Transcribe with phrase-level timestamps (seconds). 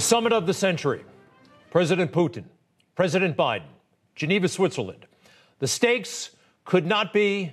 [0.00, 1.04] The summit of the century.
[1.70, 2.44] President Putin,
[2.94, 3.66] President Biden,
[4.14, 5.04] Geneva, Switzerland.
[5.58, 6.30] The stakes
[6.64, 7.52] could not be,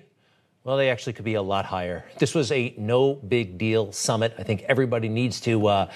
[0.64, 2.06] well, they actually could be a lot higher.
[2.20, 4.34] This was a no big deal summit.
[4.38, 5.92] I think everybody needs to uh,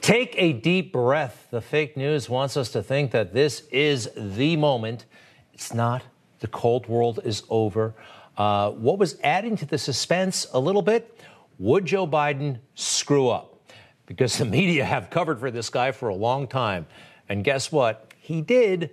[0.00, 1.48] take a deep breath.
[1.50, 5.06] The fake news wants us to think that this is the moment.
[5.54, 6.04] It's not.
[6.38, 7.96] The Cold War is over.
[8.36, 11.18] Uh, what was adding to the suspense a little bit?
[11.58, 13.55] Would Joe Biden screw up?
[14.06, 16.86] Because the media have covered for this guy for a long time.
[17.28, 18.12] And guess what?
[18.18, 18.90] He did,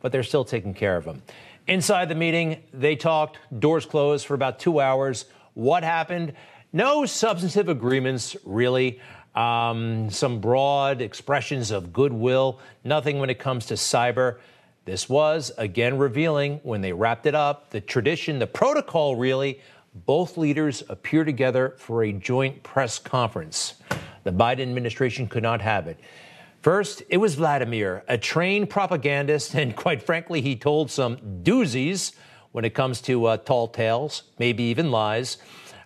[0.00, 1.22] but they're still taking care of him.
[1.66, 5.26] Inside the meeting, they talked, doors closed for about two hours.
[5.54, 6.34] What happened?
[6.72, 9.00] No substantive agreements, really.
[9.34, 14.38] Um, some broad expressions of goodwill, nothing when it comes to cyber.
[14.84, 19.60] This was, again, revealing when they wrapped it up the tradition, the protocol, really.
[19.94, 23.74] Both leaders appear together for a joint press conference.
[24.24, 25.98] The Biden administration could not have it.
[26.62, 32.12] First, it was Vladimir, a trained propagandist, and quite frankly, he told some doozies
[32.52, 35.36] when it comes to uh, tall tales, maybe even lies.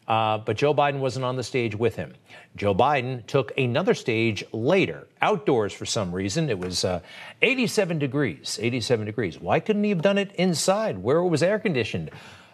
[0.07, 2.15] Uh, but Joe Biden wasn't on the stage with him.
[2.57, 6.49] Joe Biden took another stage later, outdoors for some reason.
[6.49, 7.01] It was uh,
[7.43, 9.39] 87 degrees, 87 degrees.
[9.39, 12.11] Why couldn't he have done it inside where it was air conditioned?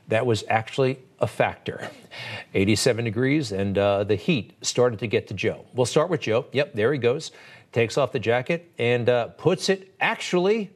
[0.09, 1.91] That was actually a factor.
[2.55, 5.65] 87 degrees, and uh, the heat started to get to Joe.
[5.75, 6.47] We'll start with Joe.
[6.53, 7.33] Yep, there he goes
[7.75, 10.71] takes off the jacket and uh, puts it actually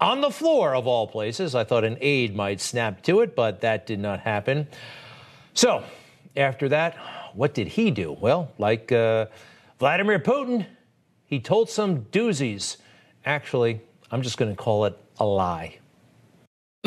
[0.00, 1.54] on the floor of all places.
[1.54, 4.68] I thought an aide might snap to it, but that did not happen.
[5.54, 5.82] So,
[6.36, 6.96] after that,
[7.34, 8.12] what did he do?
[8.12, 9.26] Well, like uh,
[9.78, 10.66] Vladimir Putin,
[11.24, 12.76] he told some doozies.
[13.24, 15.78] Actually, I'm just going to call it a lie.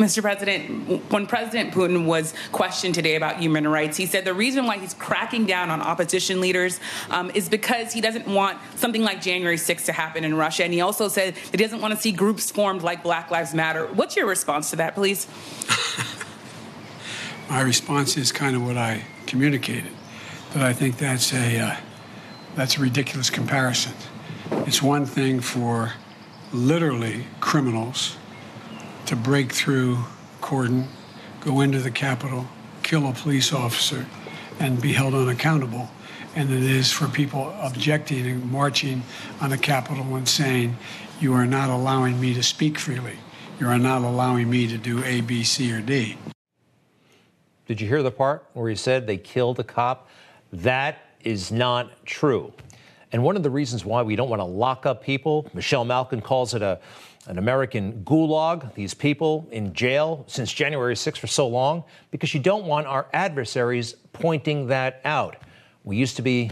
[0.00, 0.22] Mr.
[0.22, 4.78] President, when President Putin was questioned today about human rights, he said the reason why
[4.78, 9.58] he's cracking down on opposition leaders um, is because he doesn't want something like January
[9.58, 10.64] 6th to happen in Russia.
[10.64, 13.86] And he also said he doesn't want to see groups formed like Black Lives Matter.
[13.88, 15.26] What's your response to that, please?
[17.50, 19.92] My response is kind of what I communicated,
[20.54, 21.76] but I think that's a uh,
[22.54, 23.92] that's a ridiculous comparison.
[24.50, 25.92] It's one thing for
[26.52, 28.16] literally criminals
[29.10, 29.98] to break through
[30.40, 30.86] cordon,
[31.40, 32.46] go into the Capitol,
[32.84, 34.06] kill a police officer,
[34.60, 35.90] and be held unaccountable.
[36.36, 39.02] And it is for people objecting and marching
[39.40, 40.76] on the Capitol and saying,
[41.20, 43.16] You are not allowing me to speak freely.
[43.58, 46.16] You are not allowing me to do A, B, C, or D.
[47.66, 50.08] Did you hear the part where he said they killed a cop?
[50.52, 52.52] That is not true.
[53.10, 56.20] And one of the reasons why we don't want to lock up people, Michelle Malkin
[56.20, 56.78] calls it a
[57.26, 62.40] an American gulag, these people in jail since January 6th for so long, because you
[62.40, 65.36] don't want our adversaries pointing that out.
[65.84, 66.50] We used to be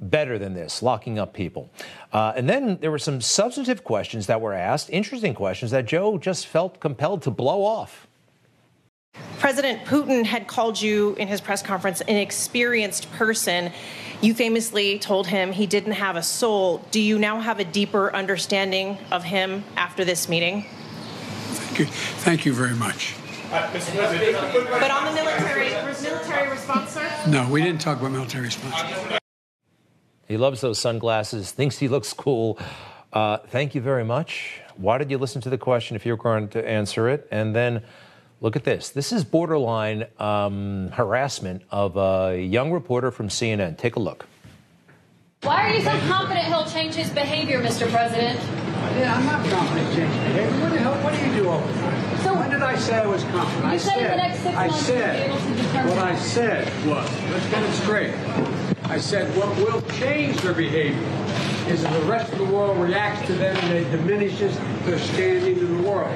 [0.00, 1.70] better than this, locking up people.
[2.12, 6.18] Uh, and then there were some substantive questions that were asked, interesting questions that Joe
[6.18, 8.06] just felt compelled to blow off.
[9.38, 13.72] President Putin had called you in his press conference an experienced person.
[14.22, 16.78] You famously told him he didn't have a soul.
[16.90, 20.62] Do you now have a deeper understanding of him after this meeting?
[20.62, 23.14] Thank you, Thank you very much.
[23.50, 25.70] But on the military,
[26.02, 27.10] military response, sir?
[27.28, 29.20] No, we didn't talk about military response.
[30.26, 32.58] He loves those sunglasses, thinks he looks cool.
[33.12, 34.60] Uh, thank you very much.
[34.76, 37.28] Why did you listen to the question if you're going to answer it?
[37.30, 37.82] And then
[38.40, 38.90] Look at this.
[38.90, 43.78] This is borderline um, harassment of a young reporter from CNN.
[43.78, 44.26] Take a look.
[45.42, 47.88] Why are you so confident he'll change his behavior, Mr.
[47.90, 48.38] President?
[48.98, 50.60] Yeah, I'm not confident change behavior.
[50.60, 50.94] What the hell?
[51.02, 52.18] What do you do over there?
[52.18, 53.64] So when did I say I was confident?
[53.64, 56.16] You I said, said the next six I months said be able to what I
[56.16, 58.14] said was let's get it straight.
[58.90, 61.25] I said what will change their behavior
[61.68, 65.58] is if the rest of the world reacts to them and it diminishes their standing
[65.58, 66.14] in the world.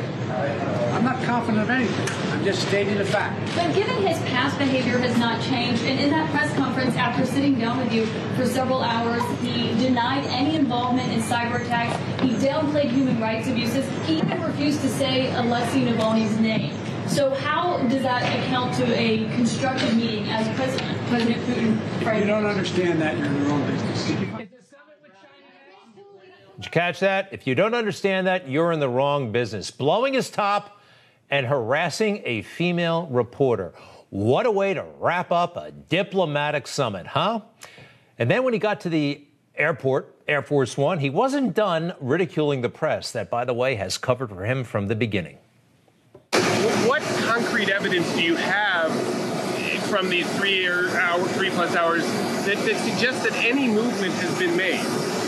[0.92, 2.30] I'm not confident of anything.
[2.30, 3.38] I'm just stating a fact.
[3.56, 7.58] But given his past behavior has not changed, and in that press conference, after sitting
[7.58, 8.06] down with you
[8.36, 11.96] for several hours, he denied any involvement in cyber attacks.
[12.22, 13.86] He downplayed human rights abuses.
[14.06, 16.76] He even refused to say Alexei Navalny's name.
[17.08, 21.76] So how does that account to a constructive meeting as President, President Putin?
[22.00, 24.59] If you don't understand that, you're in the wrong business.
[26.60, 27.30] Did you catch that?
[27.32, 29.70] If you don't understand that, you're in the wrong business.
[29.70, 30.78] Blowing his top
[31.30, 33.72] and harassing a female reporter.
[34.10, 37.40] What a way to wrap up a diplomatic summit, huh?
[38.18, 39.24] And then when he got to the
[39.54, 43.96] airport, Air Force One, he wasn't done ridiculing the press that, by the way, has
[43.96, 45.38] covered for him from the beginning.
[46.84, 48.92] What concrete evidence do you have
[49.88, 52.04] from these three hour, three plus hours
[52.44, 55.19] that, that suggests that any movement has been made?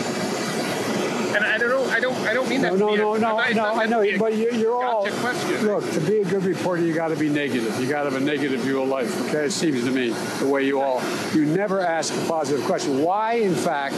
[1.35, 1.83] And I don't know.
[1.85, 2.15] I don't.
[2.27, 2.73] I don't mean that.
[2.73, 3.81] No, to no, be no, a, no, no.
[3.81, 5.05] I know, but you're, you're all.
[5.05, 5.65] gotcha question.
[5.65, 7.79] Look, to be a good reporter, you got to be negative.
[7.79, 9.29] You got to have a negative view of life.
[9.29, 10.09] Okay, it seems to me
[10.39, 11.01] the way you all.
[11.33, 13.01] You never ask a positive question.
[13.01, 13.95] Why, in fact,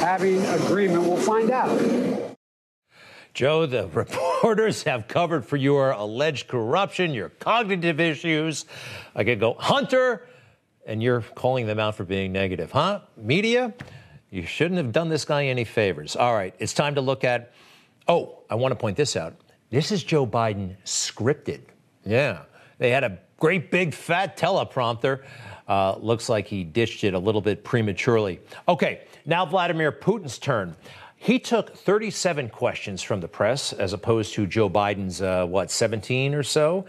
[0.00, 1.04] having agreement?
[1.04, 2.36] We'll find out.
[3.32, 8.64] Joe, the reporters have covered for your alleged corruption, your cognitive issues.
[9.14, 10.26] I could go Hunter,
[10.86, 13.00] and you're calling them out for being negative, huh?
[13.16, 13.74] Media,
[14.36, 16.14] you shouldn't have done this guy any favors.
[16.14, 17.52] All right, it's time to look at.
[18.06, 19.34] Oh, I want to point this out.
[19.70, 21.62] This is Joe Biden scripted.
[22.04, 22.42] Yeah,
[22.76, 25.24] they had a great big fat teleprompter.
[25.66, 28.38] Uh, looks like he dished it a little bit prematurely.
[28.68, 30.76] Okay, now Vladimir Putin's turn.
[31.16, 36.34] He took 37 questions from the press as opposed to Joe Biden's, uh, what, 17
[36.34, 36.84] or so.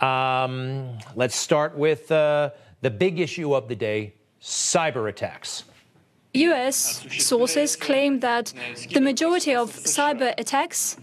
[0.00, 2.50] Um, let's start with uh,
[2.80, 5.64] the big issue of the day cyber attacks.
[6.34, 8.52] US sources claim that
[8.92, 10.96] the majority of cyber attacks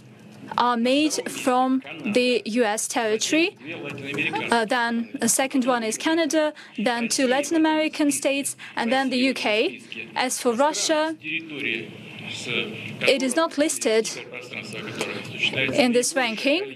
[0.57, 1.83] are made from
[2.13, 3.57] the US territory.
[4.51, 9.29] Uh, then the second one is Canada, then two Latin American states, and then the
[9.29, 9.81] UK.
[10.15, 14.09] As for Russia, it is not listed
[15.73, 16.75] in this ranking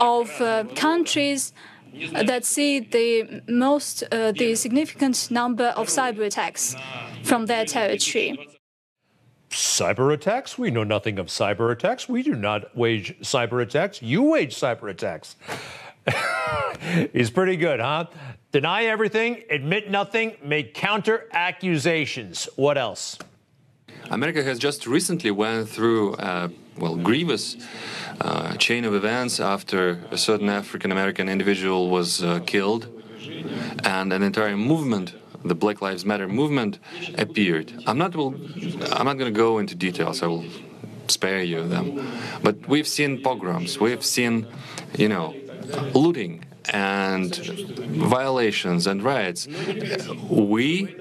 [0.00, 1.52] of uh, countries
[2.12, 6.76] that see the most, uh, the significant number of cyber attacks
[7.22, 8.58] from their territory.
[9.50, 10.58] Cyber attacks?
[10.58, 12.08] We know nothing of cyber attacks.
[12.08, 14.02] We do not wage cyber attacks.
[14.02, 15.36] You wage cyber attacks.
[17.12, 18.06] He's pretty good, huh?
[18.52, 22.48] Deny everything, admit nothing, make counter accusations.
[22.56, 23.18] What else?
[24.10, 27.56] America has just recently went through a well grievous
[28.20, 32.88] uh, chain of events after a certain African American individual was uh, killed,
[33.84, 35.14] and an entire movement,
[35.44, 36.78] the Black Lives Matter movement,
[37.16, 37.72] appeared.
[37.86, 40.22] I'm not I'm not going to go into details.
[40.22, 40.44] I will
[41.08, 42.06] spare you them,
[42.42, 44.46] but we've seen pogroms, we've seen,
[44.96, 45.34] you know,
[45.94, 49.48] looting and violations and riots.
[50.28, 50.94] We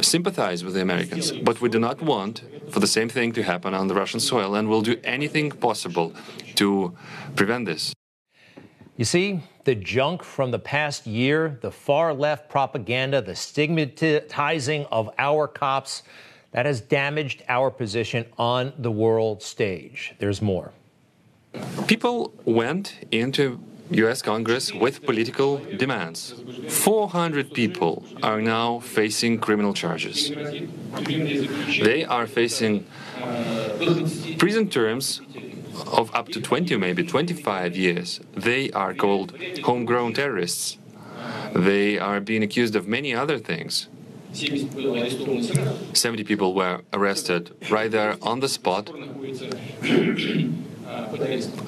[0.00, 3.74] sympathize with the Americans, but we do not want for the same thing to happen
[3.74, 6.12] on the Russian soil, and we'll do anything possible
[6.56, 6.94] to
[7.36, 7.92] prevent this.
[8.96, 15.10] You see, the junk from the past year, the far left propaganda, the stigmatizing of
[15.18, 16.02] our cops,
[16.52, 20.14] that has damaged our position on the world stage.
[20.18, 20.72] There's more.
[21.86, 26.34] People went into US Congress with political demands.
[26.68, 30.30] 400 people are now facing criminal charges.
[31.82, 32.86] They are facing
[34.38, 35.20] prison terms
[35.86, 38.20] of up to 20, or maybe 25 years.
[38.34, 40.78] They are called homegrown terrorists.
[41.54, 43.88] They are being accused of many other things.
[44.32, 48.90] 70 people were arrested right there on the spot.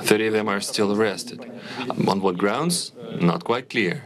[0.03, 1.49] 30 of them are still arrested.
[2.09, 2.93] On what grounds?
[3.21, 4.05] Not quite clear.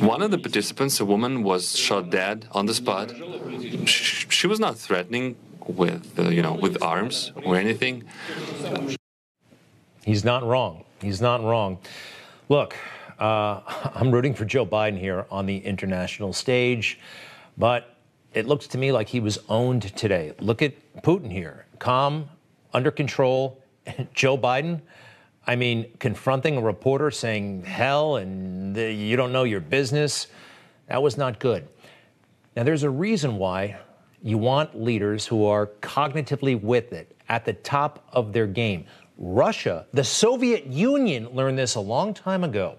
[0.00, 3.12] One of the participants, a woman, was shot dead on the spot.
[3.86, 5.36] She was not threatening
[5.68, 8.04] with, uh, you know, with arms or anything.
[10.04, 10.84] He's not wrong.
[11.00, 11.78] He's not wrong.
[12.48, 12.74] Look,
[13.18, 13.60] uh,
[13.94, 16.98] I'm rooting for Joe Biden here on the international stage,
[17.56, 17.96] but
[18.34, 20.32] it looks to me like he was owned today.
[20.40, 22.28] Look at Putin here, calm,
[22.72, 23.62] under control.
[24.14, 24.80] Joe Biden,
[25.46, 30.26] I mean, confronting a reporter saying hell and the, you don't know your business,
[30.88, 31.66] that was not good.
[32.56, 33.78] Now, there's a reason why
[34.22, 38.84] you want leaders who are cognitively with it, at the top of their game.
[39.16, 42.76] Russia, the Soviet Union learned this a long time ago.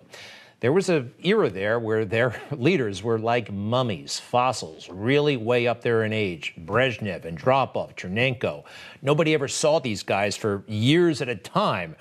[0.62, 5.81] There was an era there where their leaders were like mummies, fossils, really way up
[5.81, 6.53] there in age.
[6.65, 8.63] Brezhnev, Andropov, Chernenko.
[9.01, 11.96] Nobody ever saw these guys for years at a time.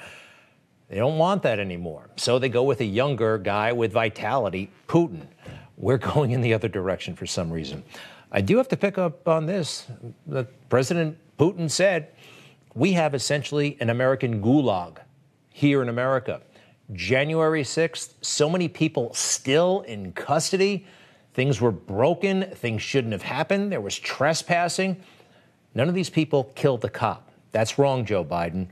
[0.88, 2.10] They don't want that anymore.
[2.16, 5.26] So they go with a younger guy with vitality, Putin.
[5.76, 7.84] We're going in the other direction for some reason.
[8.30, 9.86] I do have to pick up on this.
[10.26, 12.12] The President Putin said,
[12.74, 14.98] We have essentially an American gulag
[15.50, 16.42] here in America.
[16.92, 20.86] January 6th, so many people still in custody.
[21.34, 22.50] Things were broken.
[22.54, 23.72] Things shouldn't have happened.
[23.72, 25.02] There was trespassing.
[25.74, 27.30] None of these people killed the cop.
[27.52, 28.68] That's wrong, Joe Biden.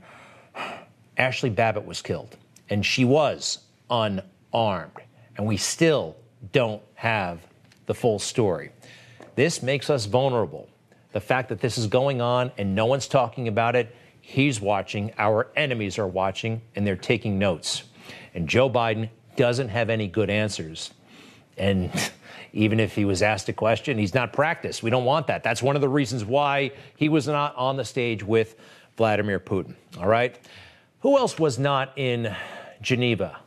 [1.17, 2.37] Ashli Babbitt was killed,
[2.69, 3.59] and she was
[3.89, 4.91] unarmed.
[5.37, 6.15] And we still
[6.51, 7.39] don't have
[7.85, 8.71] the full story.
[9.37, 10.67] This makes us vulnerable.
[11.11, 15.13] The fact that this is going on and no one's talking about it, he's watching,
[15.19, 17.83] our enemies are watching, and they're taking notes.
[18.33, 20.91] And Joe Biden doesn't have any good answers.
[21.55, 21.91] And
[22.53, 23.99] even if he was asked a question.
[23.99, 24.81] He's not practiced.
[24.81, 25.43] We don't want that.
[25.43, 28.55] That's one of the reasons why he was not on the stage with
[28.95, 29.75] Vladimir Putin.
[29.99, 30.35] All right.
[31.01, 32.35] Who else was not in
[32.81, 33.37] Geneva?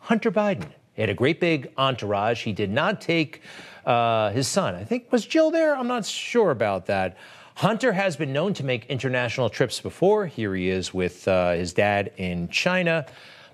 [0.00, 0.68] Hunter Biden.
[0.92, 2.42] He had a great big entourage.
[2.42, 3.40] He did not take
[3.88, 4.74] uh, his son.
[4.74, 5.74] I think was Jill there.
[5.74, 7.16] I'm not sure about that.
[7.54, 10.26] Hunter has been known to make international trips before.
[10.26, 13.06] Here he is with uh, his dad in China.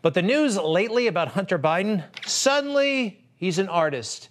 [0.02, 4.28] But the news lately about Hunter Biden suddenly he's an artist.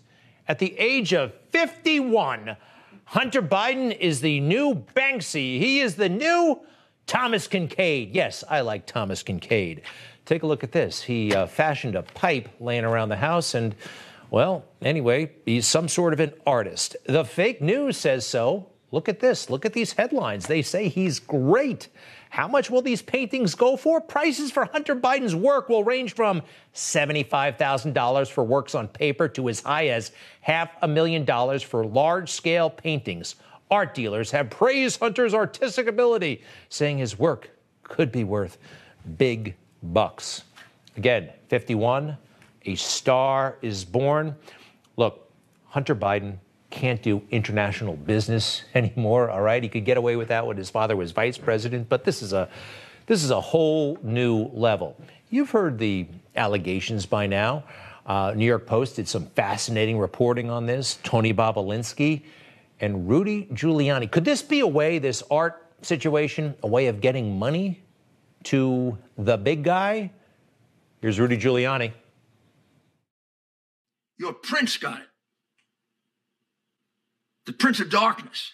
[0.48, 2.58] At the age of 51,
[3.06, 5.58] Hunter Biden is the new Banksy.
[5.58, 6.60] He is the new
[7.08, 8.10] Thomas Kinkade.
[8.14, 9.82] Yes, I like Thomas Kinkade.
[10.26, 11.02] Take a look at this.
[11.02, 13.74] He uh, fashioned a pipe laying around the house, and,
[14.34, 16.98] well, anyway, he's some sort of an artist.
[17.06, 18.68] The fake news says so.
[18.90, 19.48] Look at this.
[19.48, 20.48] Look at these headlines.
[20.48, 21.88] They say he's great.
[22.32, 24.02] How much will these paintings go for?
[24.02, 26.42] Prices for Hunter Biden's work will range from
[26.74, 30.12] $75,000 for works on paper to as high as
[30.42, 33.36] half a million dollars for large scale paintings.
[33.70, 37.52] Art dealers have praised Hunter's artistic ability, saying his work
[37.84, 38.58] could be worth
[39.20, 40.42] big bucks.
[40.98, 42.18] Again, 51,
[42.66, 44.36] a star is born.
[44.98, 45.30] Look,
[45.68, 46.38] Hunter Biden
[46.70, 49.30] can't do international business anymore.
[49.30, 52.04] All right, he could get away with that when his father was vice president, but
[52.04, 52.50] this is a
[53.06, 54.96] this is a whole new level.
[55.30, 57.64] You've heard the allegations by now.
[58.06, 61.00] Uh, New York Post did some fascinating reporting on this.
[61.04, 62.24] Tony Bobulinski
[62.80, 64.10] and Rudy Giuliani.
[64.10, 67.82] Could this be a way, this art situation, a way of getting money
[68.44, 70.12] to the big guy?
[71.02, 71.92] Here's Rudy Giuliani.
[74.18, 75.08] Your prince got it
[77.46, 78.54] the Prince of Darkness,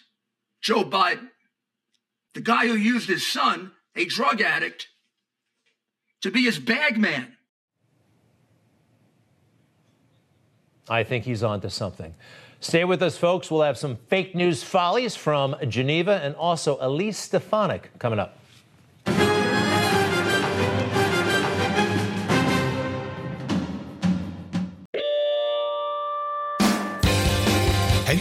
[0.60, 1.28] Joe Biden,
[2.34, 4.88] the guy who used his son, a drug addict,
[6.22, 7.36] to be his bagman.
[10.88, 12.14] I think he's onto something.
[12.58, 13.50] Stay with us, folks.
[13.50, 18.39] We'll have some fake news follies from Geneva and also Elise Stefanik coming up.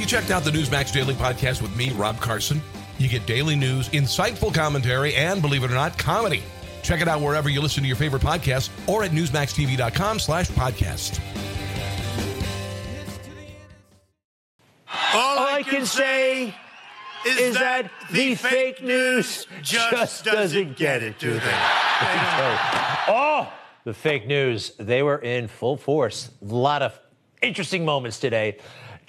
[0.09, 2.59] Checked out the Newsmax Daily Podcast with me, Rob Carson?
[2.97, 6.41] You get daily news, insightful commentary, and believe it or not, comedy.
[6.81, 11.19] Check it out wherever you listen to your favorite podcasts or at newsmaxtv.com slash podcast.
[15.13, 16.55] All I can say
[17.27, 21.39] is that the fake news just doesn't get it, do they?
[23.11, 23.51] Oh,
[23.83, 24.71] the fake news.
[24.77, 26.29] They were in full force.
[26.41, 26.97] A lot of
[27.41, 28.57] interesting moments today.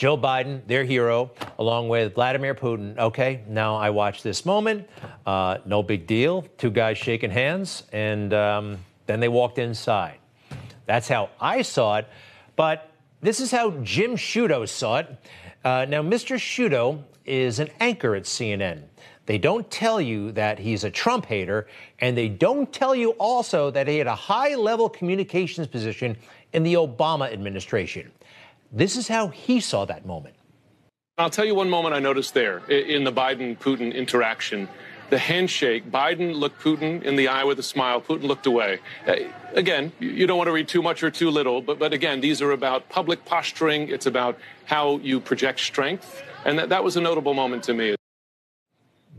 [0.01, 2.97] Joe Biden, their hero, along with Vladimir Putin.
[2.97, 4.89] Okay, now I watch this moment.
[5.27, 6.41] Uh, no big deal.
[6.57, 10.17] Two guys shaking hands, and um, then they walked inside.
[10.87, 12.09] That's how I saw it.
[12.57, 12.91] But
[13.21, 15.19] this is how Jim Sciutto saw it.
[15.67, 16.37] Uh, now, Mr.
[16.37, 18.85] Sciutto is an anchor at CNN.
[19.27, 21.67] They don't tell you that he's a Trump hater,
[21.99, 26.17] and they don't tell you also that he had a high level communications position
[26.55, 28.11] in the Obama administration.
[28.73, 30.37] This is how he saw that moment.
[31.19, 34.69] I'll tell you one moment I noticed there in the Biden Putin interaction.
[35.11, 38.01] The handshake, Biden looked Putin in the eye with a smile.
[38.01, 38.79] Putin looked away.
[39.07, 39.17] Uh,
[39.55, 42.41] again, you don't want to read too much or too little, but, but again, these
[42.41, 43.89] are about public posturing.
[43.89, 46.23] It's about how you project strength.
[46.45, 47.97] And that, that was a notable moment to me.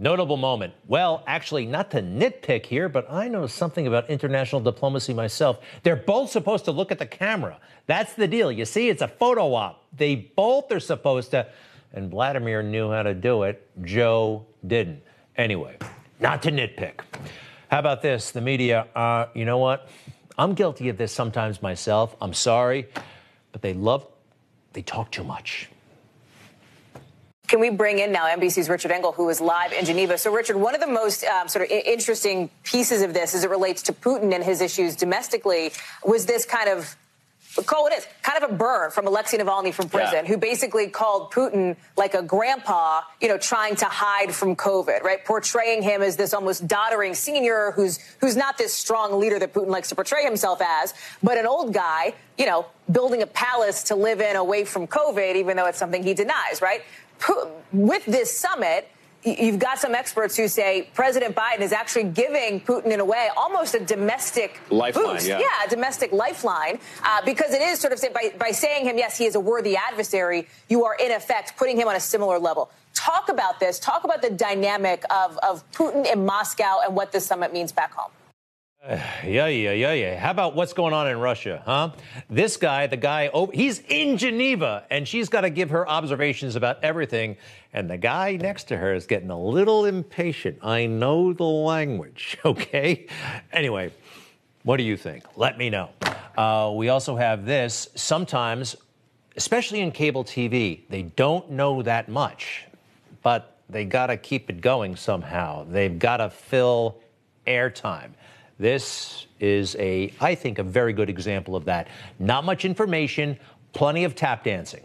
[0.02, 0.74] Notable moment.
[0.88, 5.60] Well, actually, not to nitpick here, but I know something about international diplomacy myself.
[5.84, 7.60] They're both supposed to look at the camera.
[7.86, 8.52] That's the deal.
[8.52, 9.86] You see, it's a photo op.
[9.96, 11.46] They both are supposed to,
[11.94, 13.70] and Vladimir knew how to do it.
[13.84, 15.04] Joe didn't.
[15.38, 15.78] Anyway,
[16.20, 17.02] not to nitpick.
[17.70, 18.32] How about this?
[18.32, 19.88] The media, uh, you know what?
[20.36, 22.16] I'm guilty of this sometimes myself.
[22.20, 22.88] I'm sorry,
[23.52, 24.08] but they love,
[24.74, 25.70] they talk too much.
[27.52, 30.18] Can we bring in now NBC's Richard Engel, who is live in Geneva?
[30.18, 33.50] So, Richard, one of the most um, sort of interesting pieces of this as it
[33.50, 35.74] relates to Putin and his issues domestically
[36.06, 36.96] was this kind of
[37.66, 40.26] call it is kind of a burn from Alexei Navalny from prison, yeah.
[40.26, 45.24] who basically called Putin like a grandpa, you know, trying to hide from COVID, right?
[45.26, 49.68] Portraying him as this almost doddering senior who's who's not this strong leader that Putin
[49.68, 53.96] likes to portray himself as, but an old guy, you know, building a palace to
[53.96, 56.82] live in away from COVID, even though it's something he denies, right?
[57.72, 58.90] With this summit,
[59.24, 63.30] you've got some experts who say President Biden is actually giving Putin, in a way,
[63.38, 65.16] almost a domestic lifeline.
[65.16, 65.28] Boost.
[65.28, 65.40] Yeah.
[65.40, 69.18] yeah, a domestic lifeline, uh, because it is sort of by, by saying him, yes,
[69.18, 70.48] he is a worthy adversary.
[70.70, 72.72] You are in effect putting him on a similar level.
[72.94, 73.80] Talk about this.
[73.80, 77.94] Talk about the dynamic of, of Putin in Moscow and what this summit means back
[77.94, 78.12] home.
[79.24, 80.20] Yeah, yeah, yeah, yeah.
[80.20, 81.92] How about what's going on in Russia, huh?
[82.30, 86.56] This guy, the guy, oh, he's in Geneva, and she's got to give her observations
[86.56, 87.38] about everything.
[87.74, 90.58] And the guy next to her is getting a little impatient.
[90.64, 93.06] I know the language, okay?
[93.54, 93.92] Anyway,
[94.64, 95.26] what do you think?
[95.36, 95.90] Let me know.
[96.36, 97.90] Uh, we also have this.
[97.94, 98.76] Sometimes,
[99.38, 102.66] especially in cable TV, they don't know that much,
[103.22, 105.66] but they got to keep it going somehow.
[105.70, 106.98] They've got to fill
[107.46, 108.12] airtime.
[108.62, 111.88] This is a, I think, a very good example of that.
[112.20, 113.40] Not much information,
[113.74, 114.84] plenty of tap dancing.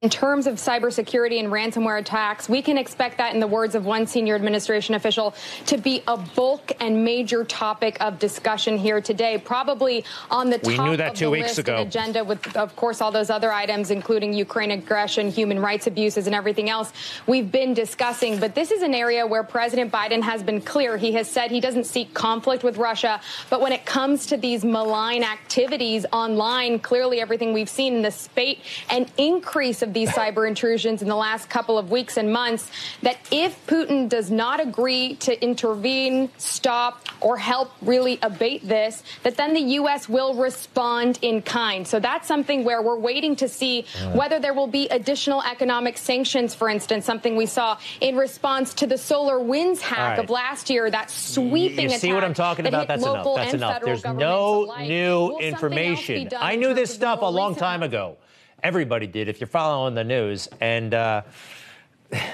[0.00, 3.84] In terms of cybersecurity and ransomware attacks, we can expect that, in the words of
[3.84, 5.34] one senior administration official,
[5.66, 9.38] to be a bulk and major topic of discussion here today.
[9.38, 11.82] Probably on the top we knew that of two the weeks list ago.
[11.82, 16.34] agenda, with of course all those other items, including Ukraine aggression, human rights abuses, and
[16.36, 16.92] everything else
[17.26, 18.38] we've been discussing.
[18.38, 20.96] But this is an area where President Biden has been clear.
[20.96, 24.64] He has said he doesn't seek conflict with Russia, but when it comes to these
[24.64, 30.46] malign activities online, clearly everything we've seen in the spate and increase of these cyber
[30.46, 32.70] intrusions in the last couple of weeks and months,
[33.02, 39.36] that if Putin does not agree to intervene, stop, or help really abate this, that
[39.36, 40.08] then the U.S.
[40.08, 41.86] will respond in kind.
[41.86, 46.54] So that's something where we're waiting to see whether there will be additional economic sanctions,
[46.54, 50.18] for instance, something we saw in response to the SolarWinds hack right.
[50.18, 52.88] of last year, that sweeping You see what I'm talking about?
[52.88, 53.36] that That's enough.
[53.36, 53.82] That's enough.
[53.82, 54.88] There's no alike.
[54.88, 56.28] new Will something else be information.
[56.38, 58.16] I knew this stuff a long time ago.
[58.62, 59.28] Everybody did.
[59.28, 61.22] If you're following the news, and uh,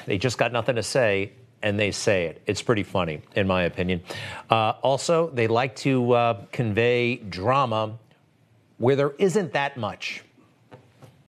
[0.07, 2.43] they just got nothing to say, and they say it.
[2.47, 4.02] It's pretty funny, in my opinion.
[4.50, 7.99] Uh, also, they like to uh, convey drama
[8.78, 10.24] where there isn't that much.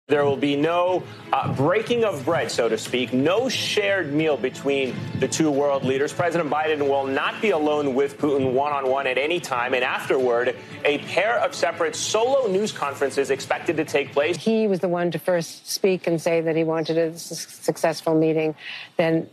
[0.09, 1.03] There will be no
[1.35, 6.15] uh, breaking of bread, so to speak, no shared meal between the two world leaders.
[6.15, 9.75] President Biden will not be alone with Putin one on one at any time.
[9.75, 14.39] And afterward, a pair of separate solo news conferences expected to take place.
[14.39, 18.55] He was the one to first speak and say that he wanted a successful meeting.
[18.97, 19.29] Then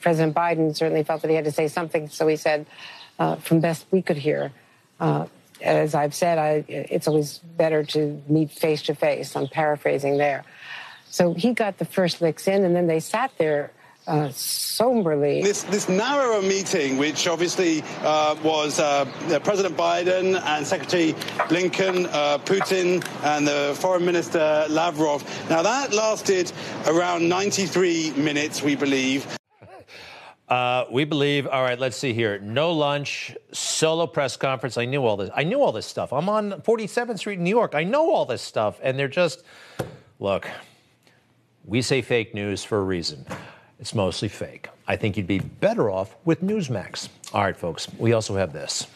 [0.00, 2.66] President Biden certainly felt that he had to say something, so he said,
[3.20, 4.50] uh, from best we could hear,
[4.98, 5.26] uh,
[5.62, 9.34] as I've said, I, it's always better to meet face to face.
[9.36, 10.44] I'm paraphrasing there.
[11.08, 13.70] So he got the first licks in, and then they sat there
[14.06, 15.42] uh, somberly.
[15.42, 19.04] This, this narrower meeting, which obviously uh, was uh,
[19.44, 21.12] President Biden and Secretary
[21.48, 25.22] Blinken, uh, Putin, and the Foreign Minister Lavrov.
[25.48, 26.50] Now, that lasted
[26.86, 29.26] around 93 minutes, we believe.
[30.52, 31.46] Uh, we believe.
[31.46, 32.38] All right, let's see here.
[32.38, 34.76] No lunch, solo press conference.
[34.76, 35.30] I knew all this.
[35.34, 36.12] I knew all this stuff.
[36.12, 37.74] I'm on 47th Street in New York.
[37.74, 39.44] I know all this stuff, and they're just
[40.20, 40.46] look.
[41.64, 43.24] We say fake news for a reason.
[43.80, 44.68] It's mostly fake.
[44.86, 47.08] I think you'd be better off with Newsmax.
[47.32, 47.88] All right, folks.
[47.96, 48.86] We also have this.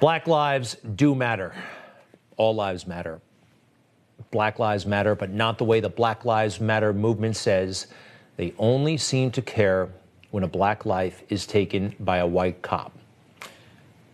[0.00, 1.54] Black lives do matter.
[2.36, 3.20] All lives matter.
[4.34, 7.86] Black Lives Matter, but not the way the Black Lives Matter movement says.
[8.36, 9.90] They only seem to care
[10.32, 12.90] when a black life is taken by a white cop.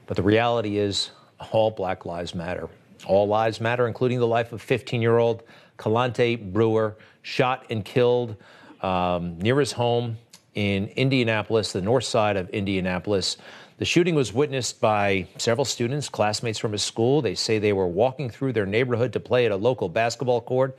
[0.07, 1.13] But the reality is,
[1.53, 2.69] all black lives matter.
[3.07, 5.43] All lives matter, including the life of 15 year old
[5.79, 8.37] Kalante Brewer, shot and killed
[8.83, 10.19] um, near his home
[10.55, 13.39] in Indianapolis, the north side of Indianapolis.
[13.81, 17.23] The shooting was witnessed by several students, classmates from his school.
[17.23, 20.77] They say they were walking through their neighborhood to play at a local basketball court.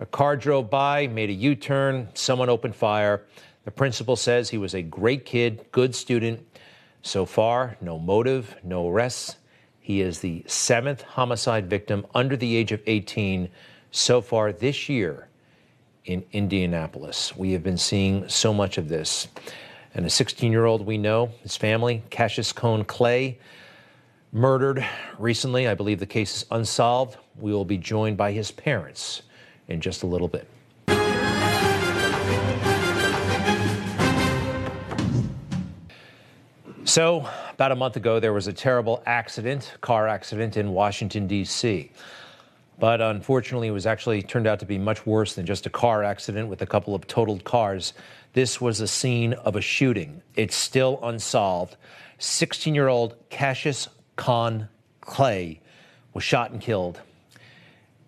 [0.00, 3.22] A car drove by, made a U turn, someone opened fire.
[3.64, 6.44] The principal says he was a great kid, good student.
[7.02, 9.36] So far, no motive, no arrests.
[9.78, 13.50] He is the seventh homicide victim under the age of 18
[13.92, 15.28] so far this year
[16.06, 17.36] in Indianapolis.
[17.36, 19.28] We have been seeing so much of this.
[19.94, 23.38] And a 16 year old we know, his family, Cassius Cone Clay,
[24.32, 24.86] murdered
[25.18, 25.68] recently.
[25.68, 27.18] I believe the case is unsolved.
[27.38, 29.22] We will be joined by his parents
[29.68, 30.48] in just a little bit.
[36.84, 41.90] So, about a month ago, there was a terrible accident, car accident in Washington, D.C.
[42.78, 46.02] But unfortunately, it was actually turned out to be much worse than just a car
[46.02, 47.92] accident with a couple of totaled cars.
[48.32, 50.22] This was a scene of a shooting.
[50.34, 51.76] It's still unsolved.
[52.18, 54.68] 16 year old Cassius Khan
[55.00, 55.60] Clay
[56.14, 57.00] was shot and killed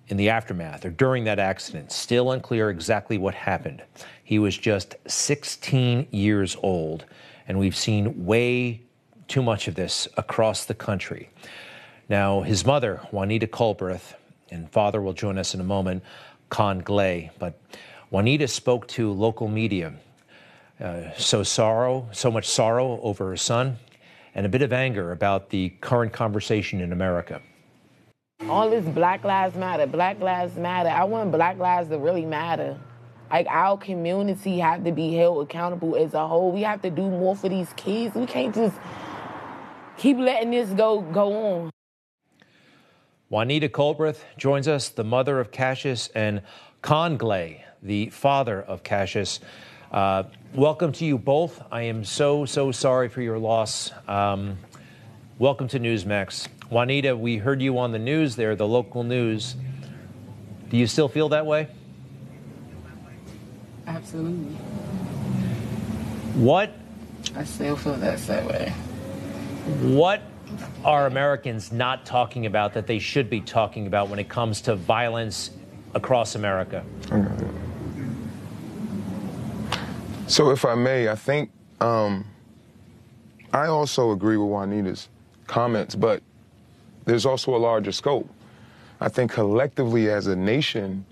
[0.09, 1.91] in the aftermath or during that accident.
[1.93, 3.83] Still unclear exactly what happened.
[4.23, 7.05] He was just 16 years old,
[7.49, 8.83] and we've seen way
[9.29, 11.31] too much of this across the country.
[12.09, 14.15] Now, his mother, Juanita Culbreth,
[14.55, 16.03] and father will join us in a moment,
[16.49, 17.31] Con Clay.
[17.39, 17.61] But
[18.11, 19.93] Juanita spoke to local media.
[20.81, 23.79] Uh, so sorrow, so much sorrow over her son,
[24.35, 27.41] and a bit of anger about the current conversation in America.
[28.49, 30.89] All this Black Lives Matter, Black Lives Matter.
[30.89, 32.79] I want Black lives to really matter.
[33.31, 36.53] Like our community have to be held accountable as a whole.
[36.53, 38.15] We have to do more for these kids.
[38.15, 38.77] We can't just
[39.97, 41.71] keep letting this go go on.
[43.35, 46.41] Juanita Culbreth joins us, the mother of Cassius, and
[46.83, 49.41] Con Clay, the father of Cassius.
[49.91, 50.23] Uh,
[50.55, 51.61] welcome to you both.
[51.73, 53.91] I am so, so sorry for your loss.
[54.07, 54.57] Um,
[55.41, 56.47] welcome to Newsmax.
[56.71, 59.57] Juanita, we heard you on the news there, the local news.
[60.71, 61.67] Do you still feel that way?
[63.89, 64.55] Absolutely.
[66.37, 66.73] What?
[67.35, 68.69] I still feel that same way.
[69.81, 70.23] What
[70.85, 74.75] are Americans not talking about that they should be talking about when it comes to
[74.75, 75.51] violence
[75.95, 76.85] across America?
[80.27, 81.51] So, if I may, I think
[81.81, 82.25] um,
[83.53, 85.09] I also agree with Juanita's
[85.47, 86.23] comments, but
[87.05, 88.29] there's also a larger scope.
[89.01, 91.05] I think collectively as a nation,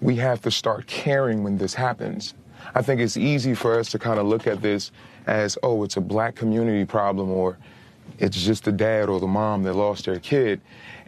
[0.00, 2.34] we have to start caring when this happens.
[2.74, 4.92] I think it's easy for us to kind of look at this
[5.26, 7.58] as, oh, it's a black community problem or
[8.18, 10.60] it's just the dad or the mom that lost their kid.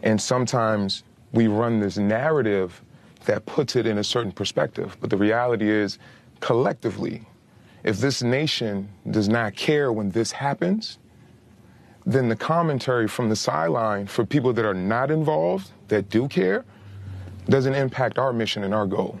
[0.03, 2.81] And sometimes we run this narrative
[3.25, 4.97] that puts it in a certain perspective.
[4.99, 5.99] But the reality is,
[6.39, 7.25] collectively,
[7.83, 10.97] if this nation does not care when this happens,
[12.05, 16.63] then the commentary from the sideline for people that are not involved, that do care,
[17.49, 19.19] doesn't impact our mission and our goal.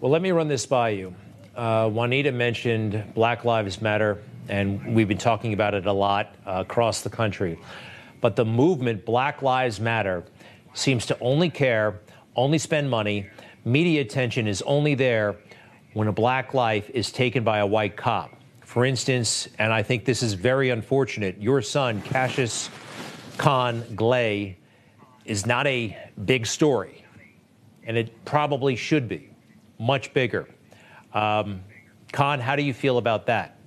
[0.00, 1.14] Well, let me run this by you.
[1.54, 6.64] Uh, Juanita mentioned Black Lives Matter, and we've been talking about it a lot uh,
[6.66, 7.58] across the country.
[8.20, 10.24] But the movement, Black Lives Matter,
[10.72, 12.00] seems to only care,
[12.36, 13.28] only spend money,
[13.64, 15.36] media attention is only there
[15.92, 18.30] when a black life is taken by a white cop.
[18.62, 22.70] For instance, and I think this is very unfortunate, your son, Cassius
[23.36, 24.58] Khan Clay,
[25.24, 27.04] is not a big story,
[27.84, 29.30] and it probably should be
[29.78, 30.48] much bigger.
[31.12, 31.62] Um,
[32.12, 33.58] Con, how do you feel about that?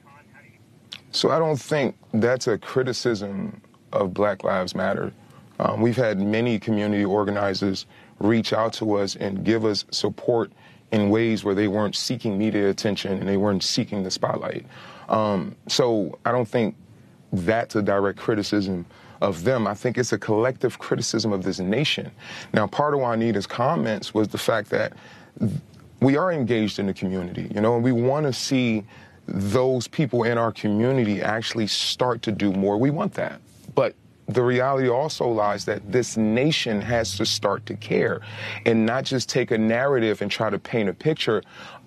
[1.12, 5.12] So I don't think that's a criticism of Black Lives Matter.
[5.60, 7.86] Um, we've had many community organizers
[8.20, 10.52] reach out to us and give us support
[10.92, 14.66] in ways where they weren't seeking media attention and they weren't seeking the spotlight.
[15.10, 16.76] Um, so I don't think
[17.34, 18.86] that's a direct criticism
[19.22, 19.68] of them.
[19.68, 22.12] I think it's a collective criticism of this nation.
[22.54, 24.94] Now, part of Juanita's comments was the fact that
[26.00, 28.84] we are engaged in the community, you know, and we want to see
[29.28, 32.78] those people in our community actually start to do more.
[32.78, 33.42] We want that.
[33.76, 33.94] But
[34.28, 38.22] the reality also lies that this nation has to start to care
[38.66, 41.42] and not just take a narrative and try to paint a picture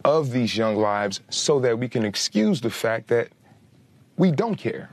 [0.05, 3.29] of these young lives so that we can excuse the fact that
[4.17, 4.91] we don't care.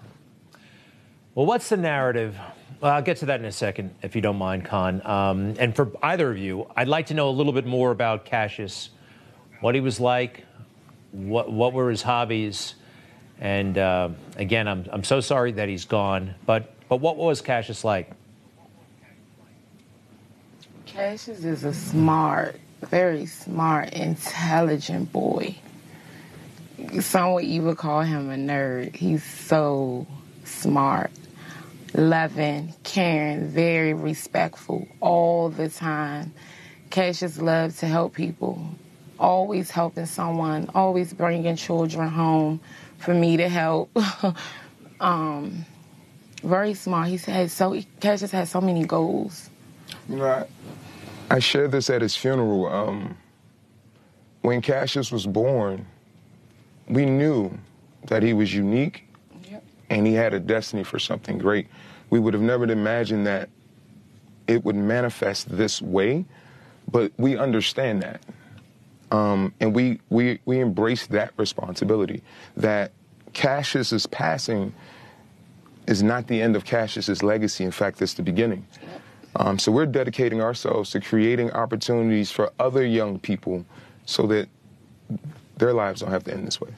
[1.35, 2.37] Well, what's the narrative?
[2.81, 5.05] Well, I'll get to that in a second, if you don't mind, Con.
[5.05, 8.25] Um, and for either of you, I'd like to know a little bit more about
[8.25, 8.89] Cassius,
[9.61, 10.45] what he was like,
[11.11, 12.75] what, what were his hobbies,
[13.39, 17.83] and uh, again, I'm, I'm so sorry that he's gone, but, but what was Cassius
[17.83, 18.11] like?
[20.85, 25.55] Cassius is a smart, very smart, intelligent boy.
[27.01, 28.95] Some would even call him a nerd.
[28.95, 30.07] He's so
[30.43, 31.11] smart,
[31.93, 36.33] loving, caring, very respectful all the time.
[36.89, 38.67] Cassius loves to help people,
[39.19, 42.59] always helping someone, always bringing children home
[42.99, 43.89] for me to help.
[44.99, 45.65] um,
[46.43, 47.09] very smart.
[47.09, 49.49] He has so Cassius has so many goals.
[50.09, 50.45] You know, I,
[51.35, 52.67] I shared this at his funeral.
[52.67, 53.17] Um,
[54.41, 55.85] when Cassius was born,
[56.87, 57.51] we knew
[58.07, 59.03] that he was unique
[59.49, 59.63] yep.
[59.89, 61.67] and he had a destiny for something great.
[62.09, 63.49] We would have never imagined that
[64.47, 66.25] it would manifest this way,
[66.89, 68.21] but we understand that.
[69.11, 72.23] Um, and we, we, we embrace that responsibility
[72.57, 72.91] that
[73.33, 74.73] Cassius's passing
[75.87, 77.63] is not the end of Cassius's legacy.
[77.63, 78.67] In fact, it's the beginning.
[79.37, 83.65] Um, so we're dedicating ourselves to creating opportunities for other young people
[84.05, 84.49] so that
[85.57, 86.69] their lives don't have to end this way.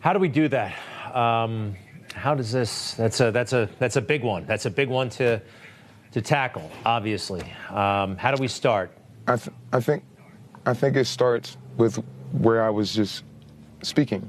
[0.00, 0.74] How do we do that?
[1.14, 1.76] Um,
[2.14, 2.94] how does this?
[2.94, 4.46] That's a that's a that's a big one.
[4.46, 5.42] That's a big one to
[6.12, 6.70] to tackle.
[6.84, 8.92] Obviously, um, how do we start?
[9.28, 10.04] I th- I think
[10.66, 11.96] I think it starts with
[12.32, 13.24] where I was just
[13.82, 14.28] speaking.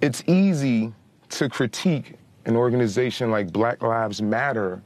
[0.00, 0.92] It's easy
[1.30, 2.14] to critique
[2.46, 4.82] an organization like Black Lives Matter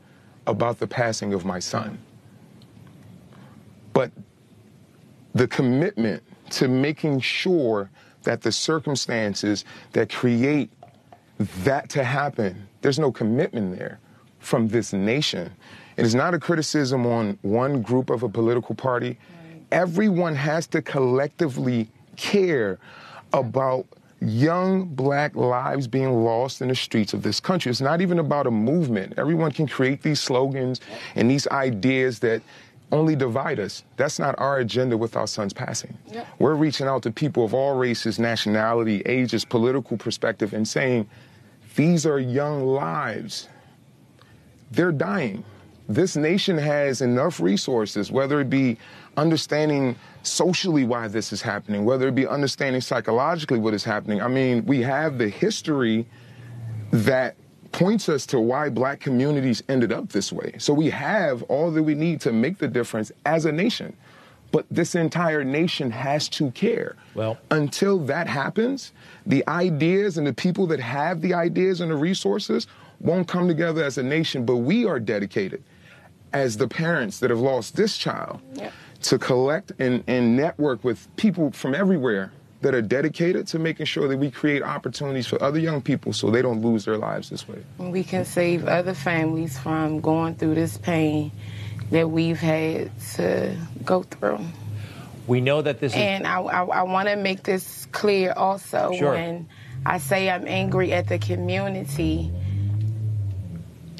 [0.47, 1.99] about the passing of my son.
[3.93, 4.11] but
[5.35, 7.91] the commitment to making sure
[8.25, 10.71] that the circumstances that create
[11.65, 14.01] that to happen, there's no commitment there
[14.41, 15.53] from this nation.
[15.97, 19.19] It is not a criticism on one group of a political party.
[19.71, 22.79] Everyone has to collectively care
[23.33, 23.87] about
[24.21, 27.71] young black lives being lost in the streets of this country.
[27.71, 29.15] It's not even about a movement.
[29.17, 30.81] Everyone can create these slogans
[31.15, 32.43] and these ideas that
[32.93, 33.85] only divide us.
[33.97, 35.97] That's not our agenda with our son's passing.
[36.13, 36.27] Yep.
[36.39, 41.09] We're reaching out to people of all races, nationality, ages, political perspective, and saying,
[41.77, 43.49] these are young lives.
[44.71, 45.45] They're dying.
[45.89, 48.79] This nation has enough resources, whether it be
[49.17, 54.23] understanding socially why this is happening, whether it be understanding psychologically what is happening.
[54.23, 56.07] I mean, we have the history
[56.93, 57.35] that
[57.73, 60.55] points us to why black communities ended up this way.
[60.59, 63.97] So we have all that we need to make the difference as a nation.
[64.53, 66.97] But this entire nation has to care.
[67.15, 68.93] Well, until that happens,
[69.25, 72.67] the ideas and the people that have the ideas and the resources
[73.01, 74.45] won't come together as a nation.
[74.45, 75.63] But we are dedicated
[76.33, 78.73] as the parents that have lost this child yep.
[79.03, 84.07] to collect and, and network with people from everywhere that are dedicated to making sure
[84.07, 87.49] that we create opportunities for other young people so they don't lose their lives this
[87.49, 87.59] way.
[87.79, 91.33] We can save other families from going through this pain
[91.91, 94.41] that we've had to go through.
[95.27, 96.17] We know that this and is.
[96.19, 99.13] And I, I, I want to make this clear also sure.
[99.13, 99.49] when
[99.87, 102.31] I say I'm angry at the community,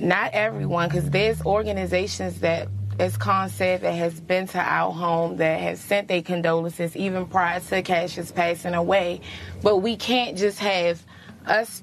[0.01, 2.69] not everyone, because there's organizations that
[3.01, 7.27] as Con said, that has been to our home, that has sent their condolences even
[7.27, 9.23] prior to Cassius passing away.
[9.63, 11.03] But we can't just have
[11.47, 11.83] us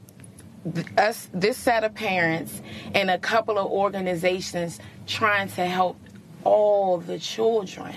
[0.97, 2.61] us this set of parents
[2.93, 5.97] and a couple of organizations trying to help
[6.43, 7.95] all the children.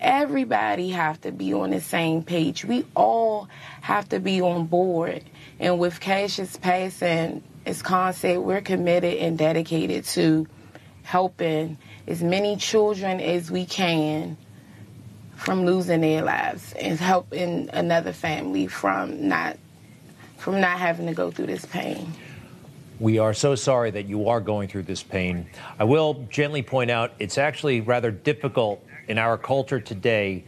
[0.00, 2.64] Everybody have to be on the same page.
[2.64, 3.48] We all
[3.82, 5.24] have to be on board.
[5.58, 10.46] And with cassius passing as con said we're committed and dedicated to
[11.02, 11.76] helping
[12.06, 14.36] as many children as we can
[15.34, 19.58] from losing their lives and helping another family from not
[20.38, 22.12] from not having to go through this pain.
[23.00, 25.46] We are so sorry that you are going through this pain.
[25.78, 30.44] I will gently point out it's actually rather difficult in our culture today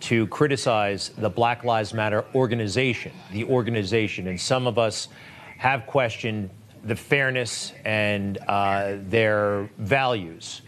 [0.00, 4.28] to criticize the Black Lives Matter organization, the organization.
[4.28, 5.08] And some of us
[5.56, 6.50] have questioned
[6.88, 10.62] the fairness and uh, their values.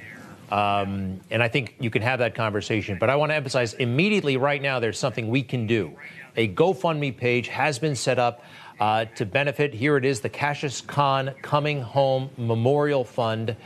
[0.50, 2.98] Um, and I think you can have that conversation.
[2.98, 5.96] But I want to emphasize immediately right now there's something we can do.
[6.36, 8.44] A GoFundMe page has been set up
[8.80, 9.74] uh, to benefit.
[9.74, 13.56] Here it is the Cassius Khan Coming Home Memorial Fund.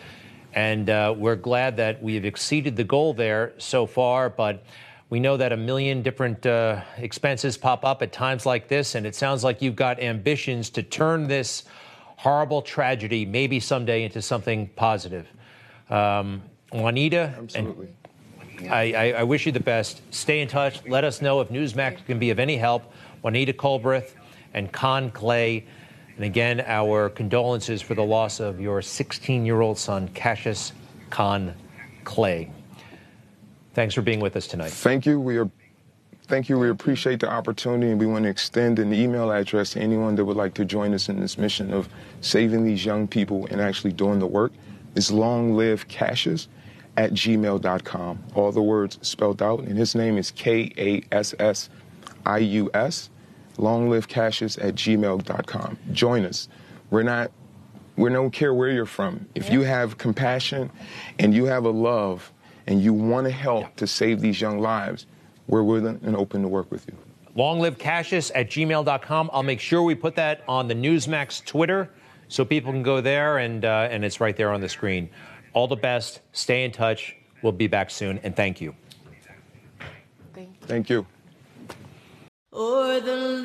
[0.53, 4.29] And uh, we're glad that we have exceeded the goal there so far.
[4.29, 4.65] But
[5.11, 8.95] we know that a million different uh, expenses pop up at times like this.
[8.95, 11.65] And it sounds like you've got ambitions to turn this
[12.25, 15.27] horrible tragedy maybe someday into something positive.
[15.91, 16.41] Um,
[16.73, 17.89] Juanita, Absolutely.
[18.71, 20.01] I, I, I, wish you the best.
[20.11, 20.81] Stay in touch.
[20.87, 22.91] Let us know if Newsmax can be of any help.
[23.21, 24.15] Juanita Culbreth
[24.55, 25.67] and Con Clay.
[26.17, 30.73] And again, our condolences for the loss of your 16 year old son, Cassius
[31.11, 31.55] Con
[32.05, 32.51] Clay.
[33.75, 34.71] Thanks for being with us tonight.
[34.71, 35.21] Thank you.
[35.21, 35.51] We are.
[36.27, 36.59] Thank you.
[36.59, 40.25] We appreciate the opportunity, and we want to extend an email address to anyone that
[40.25, 41.87] would like to join us in this mission of
[42.23, 44.53] saving these young people and actually doing the work.
[44.95, 46.49] It's long live Cassius
[46.97, 48.25] at gmail.com.
[48.35, 51.69] All the words spelled out, and his name is K A S S
[52.25, 53.11] I U S.
[53.59, 55.79] Long live Cassius at gmail.com.
[55.93, 56.49] Join us.
[56.89, 57.33] We're not,
[57.97, 59.27] we don't care where you're from.
[59.35, 60.71] If you have compassion
[61.19, 62.33] and you have a love
[62.67, 65.07] and you want to help to save these young lives,
[65.47, 66.97] we're willing and open to work with you.
[67.37, 69.31] Long live Cassius at gmail.com.
[69.33, 71.91] I'll make sure we put that on the Newsmax Twitter
[72.29, 75.11] so people can go there and, uh, and it's right there on the screen.
[75.53, 76.21] All the best.
[76.33, 77.17] Stay in touch.
[77.43, 78.75] We'll be back soon, and thank you.
[80.63, 81.07] Thank you.
[82.51, 83.43] Or the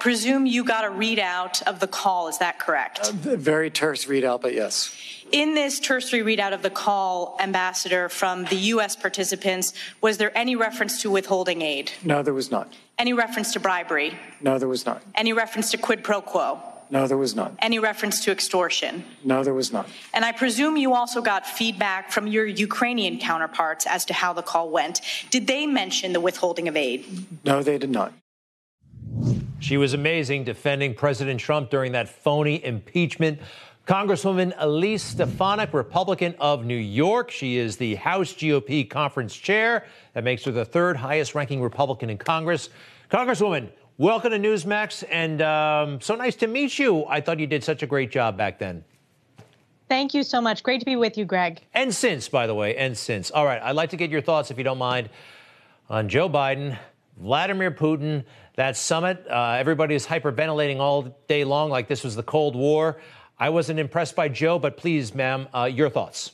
[0.00, 2.28] presume you got a readout of the call.
[2.28, 3.00] Is that correct?
[3.00, 4.94] Uh, very terse readout, but yes.
[5.32, 8.96] In this tertiary readout of the call, Ambassador, from the U.S.
[8.96, 11.92] participants, was there any reference to withholding aid?
[12.02, 12.72] No, there was not.
[12.98, 14.18] Any reference to bribery?
[14.40, 15.02] No, there was not.
[15.14, 16.60] Any reference to quid pro quo?
[16.90, 17.54] No, there was not.
[17.60, 19.04] Any reference to extortion?
[19.22, 19.88] No, there was not.
[20.12, 24.42] And I presume you also got feedback from your Ukrainian counterparts as to how the
[24.42, 25.00] call went.
[25.30, 27.06] Did they mention the withholding of aid?
[27.44, 28.12] No, they did not.
[29.60, 33.40] She was amazing defending President Trump during that phony impeachment.
[33.86, 37.30] Congresswoman Elise Stefanik, Republican of New York.
[37.30, 39.84] She is the House GOP conference chair.
[40.14, 42.70] That makes her the third highest ranking Republican in Congress.
[43.10, 43.68] Congresswoman,
[43.98, 47.04] welcome to Newsmax, and um, so nice to meet you.
[47.06, 48.82] I thought you did such a great job back then.
[49.90, 50.62] Thank you so much.
[50.62, 51.60] Great to be with you, Greg.
[51.74, 53.30] And since, by the way, and since.
[53.30, 55.10] All right, I'd like to get your thoughts, if you don't mind,
[55.90, 56.78] on Joe Biden,
[57.20, 58.24] Vladimir Putin,
[58.56, 59.26] that summit.
[59.28, 63.00] Uh, everybody is hyperventilating all day long like this was the Cold War.
[63.38, 66.32] I wasn't impressed by Joe, but please, ma'am, uh, your thoughts.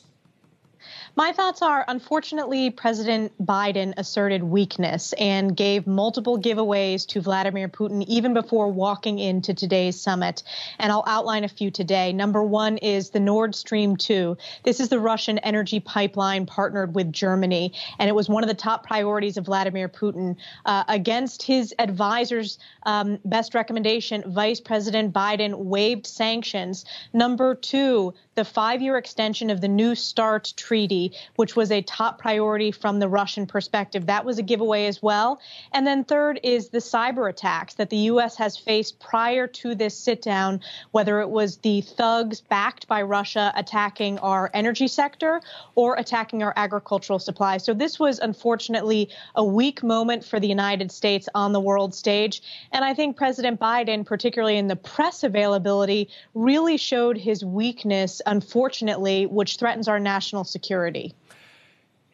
[1.19, 8.05] My thoughts are unfortunately, President Biden asserted weakness and gave multiple giveaways to Vladimir Putin
[8.07, 10.43] even before walking into today's summit.
[10.79, 12.13] And I'll outline a few today.
[12.13, 14.37] Number one is the Nord Stream 2.
[14.63, 18.55] This is the Russian energy pipeline partnered with Germany, and it was one of the
[18.55, 20.37] top priorities of Vladimir Putin.
[20.67, 26.85] Uh, against his advisors' um, best recommendation, Vice President Biden waived sanctions.
[27.15, 32.19] Number two, the five year extension of the New START treaty, which was a top
[32.19, 34.07] priority from the Russian perspective.
[34.07, 35.41] That was a giveaway as well.
[35.73, 38.37] And then third is the cyber attacks that the U.S.
[38.37, 43.53] has faced prior to this sit down, whether it was the thugs backed by Russia
[43.57, 45.41] attacking our energy sector
[45.75, 47.65] or attacking our agricultural supplies.
[47.65, 52.43] So this was unfortunately a weak moment for the United States on the world stage.
[52.71, 59.27] And I think President Biden, particularly in the press availability, really showed his weakness unfortunately,
[59.27, 61.15] which threatens our national security.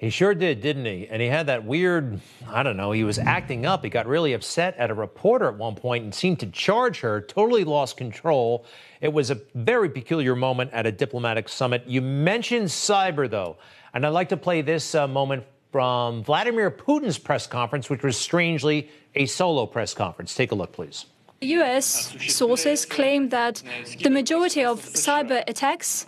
[0.03, 1.07] He sure did, didn't he?
[1.07, 3.85] And he had that weird, I don't know, he was acting up.
[3.85, 7.21] He got really upset at a reporter at one point and seemed to charge her,
[7.21, 8.67] totally lost control.
[9.01, 11.85] It was a very peculiar moment at a diplomatic summit.
[11.87, 13.59] You mentioned cyber, though,
[13.95, 18.19] and I'd like to play this uh, moment from Vladimir Putin's press conference, which was
[18.19, 20.35] strangely a solo press conference.
[20.35, 21.07] Take a look, please.
[21.47, 22.15] U.S.
[22.29, 23.63] sources claim that
[24.03, 26.07] the majority of cyber attacks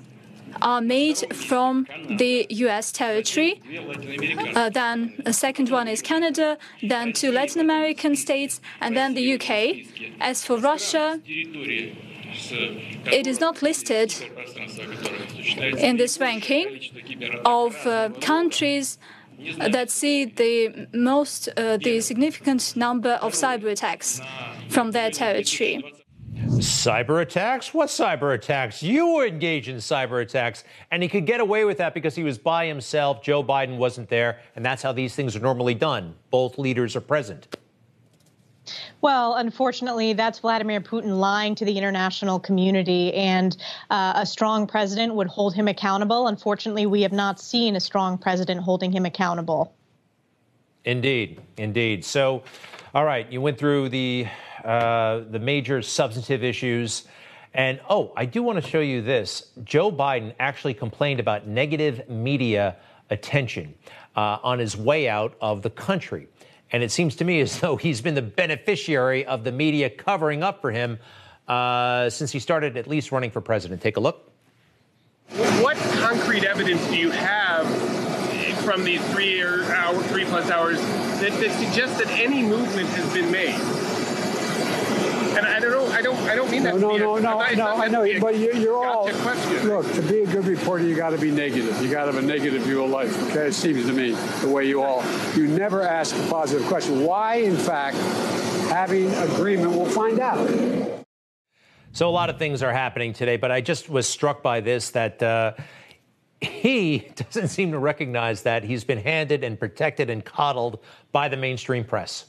[0.62, 2.92] are made from the U.S.
[2.92, 3.61] territory.
[4.55, 9.23] Uh, then the second one is Canada, then two Latin American states, and then the
[9.23, 9.87] U.K.
[10.20, 14.14] As for Russia, it is not listed
[15.79, 16.81] in this ranking
[17.44, 18.99] of uh, countries
[19.59, 24.20] that see the most, uh, the significant number of cyber attacks
[24.75, 25.95] from their territory.
[26.57, 27.73] Cyber attacks?
[27.73, 28.83] What cyber attacks?
[28.83, 32.25] You were engaged in cyber attacks, and he could get away with that because he
[32.25, 33.23] was by himself.
[33.23, 36.15] Joe Biden wasn't there, and that's how these things are normally done.
[36.31, 37.57] Both leaders are present.
[39.01, 43.57] Well, unfortunately, that's Vladimir Putin lying to the international community, and
[43.91, 46.27] uh, a strong president would hold him accountable.
[46.29, 49.75] Unfortunately, we have not seen a strong president holding him accountable.
[50.85, 52.05] Indeed, indeed.
[52.05, 52.43] So,
[52.95, 54.27] all right, you went through the
[54.64, 57.05] uh, the major substantive issues.
[57.53, 59.50] And oh, I do want to show you this.
[59.62, 62.77] Joe Biden actually complained about negative media
[63.11, 63.74] attention
[64.16, 66.29] uh, on his way out of the country.
[66.72, 70.42] And it seems to me as though he's been the beneficiary of the media covering
[70.42, 70.98] up for him
[71.46, 73.83] uh, since he started at least running for president.
[73.83, 74.33] Take a look.
[75.61, 77.66] What concrete evidence do you have
[78.62, 80.81] from these three hour, three plus hours
[81.20, 83.84] that, that suggests that any movement has been made?
[86.35, 86.81] And I don't, I don't, I don't mean that.
[86.81, 87.83] No, no, a, no, no, no.
[87.83, 89.11] I know, but you're, you're all.
[89.11, 89.68] Question.
[89.68, 91.81] Look, to be a good reporter, you got to be negative.
[91.83, 93.31] You got to have a negative view of life.
[93.31, 95.05] Okay, it seems to me the way you all.
[95.35, 97.05] You never ask a positive question.
[97.05, 97.97] Why, in fact,
[98.68, 99.73] having agreement?
[99.73, 101.05] We'll find out.
[101.92, 104.90] So a lot of things are happening today, but I just was struck by this
[104.90, 105.23] that.
[105.23, 105.55] Uh,
[106.40, 111.37] he doesn't seem to recognize that he's been handed and protected and coddled by the
[111.37, 112.27] mainstream press.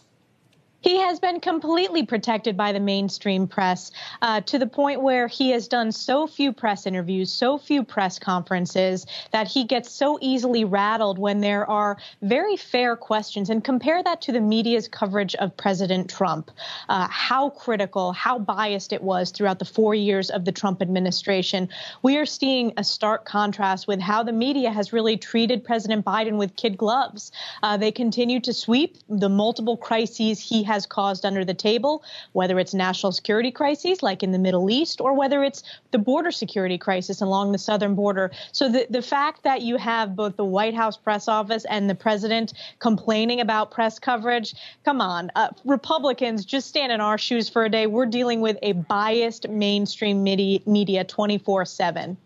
[0.86, 3.90] He has been completely protected by the mainstream press
[4.22, 8.20] uh, to the point where he has done so few press interviews, so few press
[8.20, 13.50] conferences that he gets so easily rattled when there are very fair questions.
[13.50, 16.52] And compare that to the media's coverage of President Trump,
[16.88, 21.68] uh, how critical, how biased it was throughout the four years of the Trump administration.
[22.04, 26.38] We are seeing a stark contrast with how the media has really treated President Biden
[26.38, 27.32] with kid gloves.
[27.64, 32.04] Uh, they continue to sweep the multiple crises he has has caused under the table,
[32.34, 36.32] whether it's national security crises like in the Middle East or whether it's the border
[36.32, 38.30] security crisis along the southern border.
[38.52, 41.96] So the, the fact that you have both the White House press office and the
[41.96, 44.54] president complaining about press coverage,
[44.84, 45.32] come on.
[45.36, 47.88] Uh, Republicans, just stand in our shoes for a day.
[47.88, 52.18] We're dealing with a biased mainstream media 24 7.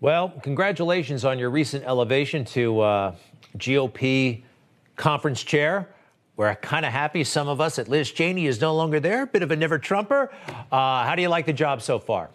[0.00, 3.14] Well, congratulations on your recent elevation to uh,
[3.56, 4.42] GOP
[4.94, 5.88] conference chair.
[6.36, 9.24] We're kind of happy, some of us, that Liz Cheney is no longer there.
[9.24, 10.30] Bit of a never Trumper.
[10.70, 12.28] Uh, how do you like the job so far?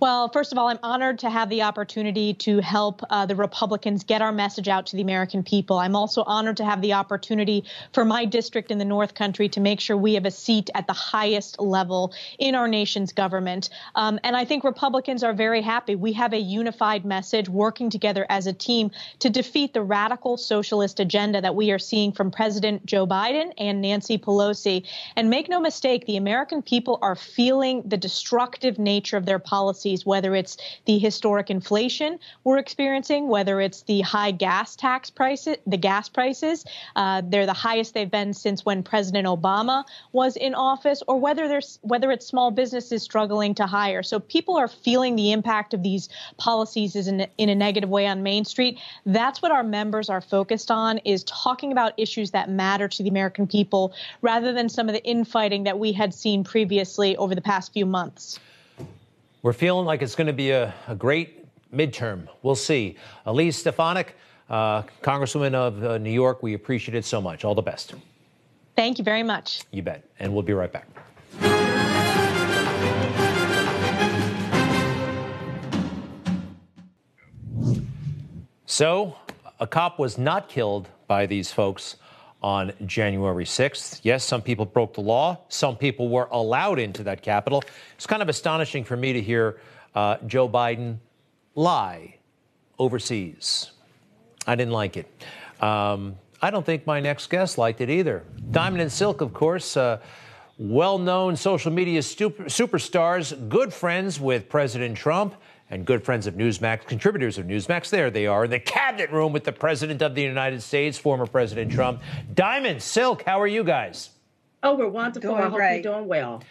[0.00, 4.04] Well, first of all, I'm honored to have the opportunity to help uh, the Republicans
[4.04, 5.78] get our message out to the American people.
[5.78, 9.60] I'm also honored to have the opportunity for my district in the North Country to
[9.60, 13.70] make sure we have a seat at the highest level in our nation's government.
[13.94, 15.96] Um, and I think Republicans are very happy.
[15.96, 21.00] We have a unified message working together as a team to defeat the radical socialist
[21.00, 24.86] agenda that we are seeing from President Joe Biden and Nancy Pelosi.
[25.16, 30.04] And make no mistake, the American people are feeling the destructive nature of their policies,
[30.04, 35.76] whether it's the historic inflation we're experiencing, whether it's the high gas tax prices, the
[35.76, 36.64] gas prices,
[36.96, 41.48] uh, they're the highest they've been since when President Obama was in office, or whether
[41.48, 44.02] there's whether it's small businesses struggling to hire.
[44.02, 48.06] So people are feeling the impact of these policies is in, in a negative way
[48.06, 48.78] on Main Street.
[49.06, 53.08] That's what our members are focused on is talking about issues that matter to the
[53.08, 57.40] American people rather than some of the infighting that we had seen previously over the
[57.40, 58.38] past few months.
[59.48, 62.28] We're feeling like it's going to be a, a great midterm.
[62.42, 62.98] We'll see.
[63.24, 64.14] Elise Stefanik,
[64.50, 67.46] uh, Congresswoman of uh, New York, we appreciate it so much.
[67.46, 67.94] All the best.
[68.76, 69.62] Thank you very much.
[69.70, 70.04] You bet.
[70.18, 70.86] And we'll be right back.
[78.66, 79.16] So,
[79.58, 81.96] a cop was not killed by these folks
[82.42, 84.00] on January 6th.
[84.02, 85.38] Yes, some people broke the law.
[85.48, 87.64] Some people were allowed into that Capitol.
[87.96, 89.58] It's kind of astonishing for me to hear
[89.94, 90.98] uh, Joe Biden
[91.54, 92.16] lie
[92.78, 93.72] overseas.
[94.46, 95.06] I didn't like it.
[95.60, 98.24] Um, I don't think my next guest liked it either.
[98.52, 99.98] Diamond and Silk, of course, uh,
[100.56, 105.34] well known social media super- superstars, good friends with President Trump
[105.70, 107.90] and good friends of Newsmax, contributors of Newsmax.
[107.90, 111.26] There they are in the cabinet room with the President of the United States, former
[111.26, 112.02] President Trump.
[112.34, 114.10] Diamond, Silk, how are you guys?
[114.62, 115.30] Oh, we're wonderful.
[115.30, 115.84] Doing I hope great.
[115.84, 116.42] you're doing well.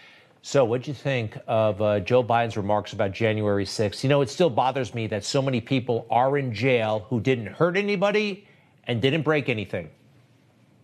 [0.43, 4.03] So, what'd you think of uh, Joe Biden's remarks about January 6th?
[4.03, 7.47] You know, it still bothers me that so many people are in jail who didn't
[7.47, 8.47] hurt anybody
[8.85, 9.89] and didn't break anything.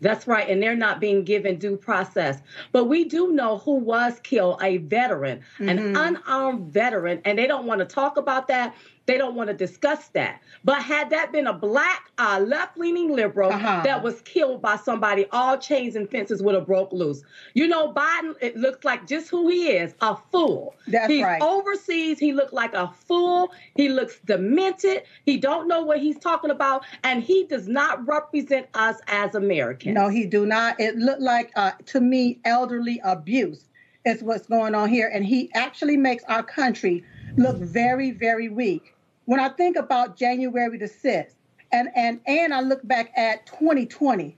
[0.03, 0.47] That's right.
[0.47, 2.41] And they're not being given due process.
[2.71, 5.69] But we do know who was killed a veteran, mm-hmm.
[5.69, 7.21] an unarmed veteran.
[7.25, 8.75] And they don't want to talk about that.
[9.05, 10.41] They don't want to discuss that.
[10.63, 13.81] But had that been a black, uh, left leaning liberal uh-huh.
[13.83, 17.21] that was killed by somebody, all chains and fences would have broke loose.
[17.53, 20.75] You know, Biden, it looks like just who he is a fool.
[20.87, 21.41] That's he's right.
[21.41, 22.17] overseas.
[22.17, 23.51] He looked like a fool.
[23.75, 25.03] He looks demented.
[25.25, 26.85] He don't know what he's talking about.
[27.03, 29.95] And he does not represent us as Americans.
[29.95, 30.79] No, he do not.
[30.79, 33.65] It looked like, uh, to me, elderly abuse
[34.05, 35.09] is what's going on here.
[35.13, 37.03] And he actually makes our country
[37.35, 38.92] look very, very weak
[39.25, 41.33] when I think about January the 6th,
[41.71, 44.37] and, and, and I look back at 2020,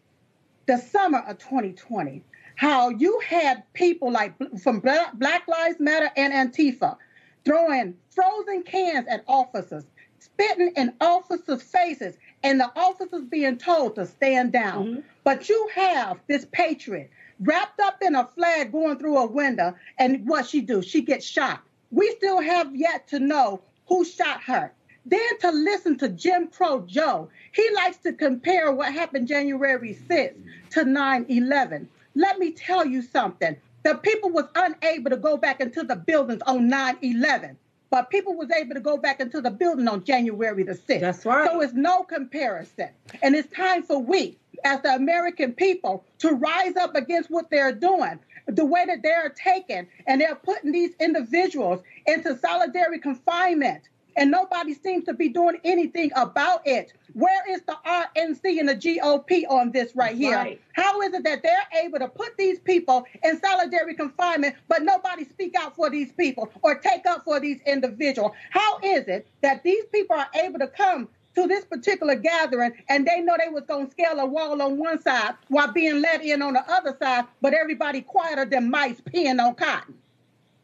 [0.68, 2.24] the summer of 2020,
[2.56, 6.98] how you had people like from Black Lives Matter and Antifa
[7.44, 9.84] throwing frozen cans at officers,
[10.20, 14.86] spitting in officers' faces, and the officers being told to stand down.
[14.86, 15.00] Mm-hmm.
[15.24, 17.10] But you have this patriot
[17.40, 20.82] wrapped up in a flag going through a window, and what she do?
[20.82, 21.62] She gets shot.
[21.92, 24.72] We still have yet to know who shot her.
[25.06, 27.30] Then to listen to Jim Crow Joe.
[27.52, 30.36] He likes to compare what happened January 6th
[30.72, 31.88] to 9-11.
[32.16, 33.56] Let me tell you something.
[33.84, 37.56] The people was unable to go back into the buildings on 9-11
[37.96, 41.00] but people was able to go back into the building on January the 6th.
[41.00, 41.50] That's right.
[41.50, 42.90] So it's no comparison.
[43.24, 47.72] And it's time for we, as the American people, to rise up against what they're
[47.72, 48.20] doing.
[48.48, 54.74] The way that they're taken and they're putting these individuals into solitary confinement and nobody
[54.74, 56.94] seems to be doing anything about it.
[57.14, 60.36] Where is the RNC and the GOP on this right here?
[60.36, 60.62] Right.
[60.74, 65.26] How is it that they're able to put these people in solitary confinement, but nobody
[65.26, 68.32] speak out for these people or take up for these individuals?
[68.52, 73.06] How is it that these people are able to come to this particular gathering and
[73.06, 76.24] they know they was going to scale a wall on one side while being let
[76.24, 79.96] in on the other side, but everybody quieter than mice peeing on cotton?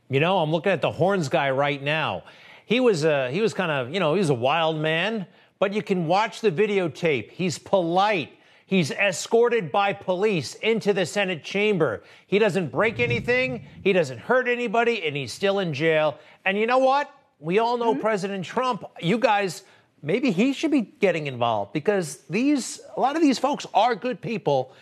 [0.09, 2.23] You know, I'm looking at the horns guy right now
[2.71, 5.27] he was a, he was kind of, you know, he was a wild man,
[5.59, 7.29] but you can watch the videotape.
[7.29, 8.31] He's polite.
[8.65, 12.01] He's escorted by police into the Senate chamber.
[12.27, 16.17] He doesn't break anything, he doesn't hurt anybody, and he's still in jail.
[16.45, 17.13] And you know what?
[17.39, 17.99] We all know mm-hmm.
[17.99, 18.85] President Trump.
[19.01, 19.63] You guys,
[20.01, 24.21] maybe he should be getting involved because these a lot of these folks are good
[24.21, 24.73] people